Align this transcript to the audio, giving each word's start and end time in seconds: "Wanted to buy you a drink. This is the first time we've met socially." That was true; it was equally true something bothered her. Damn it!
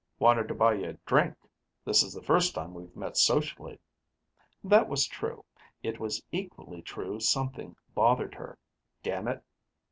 "Wanted 0.17 0.47
to 0.47 0.55
buy 0.55 0.73
you 0.73 0.89
a 0.89 0.93
drink. 1.05 1.35
This 1.85 2.01
is 2.01 2.11
the 2.15 2.23
first 2.23 2.55
time 2.55 2.73
we've 2.73 2.95
met 2.95 3.17
socially." 3.17 3.77
That 4.63 4.89
was 4.89 5.05
true; 5.05 5.45
it 5.83 5.99
was 5.99 6.23
equally 6.31 6.81
true 6.81 7.19
something 7.19 7.75
bothered 7.93 8.33
her. 8.33 8.57
Damn 9.03 9.27
it! 9.27 9.43